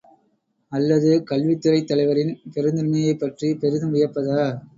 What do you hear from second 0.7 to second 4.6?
அல்லது, கல்வித்துறைத் தலைவரின் பெருந்தன்மையைப் பற்றிப் பெரிதும் வியப்பதா?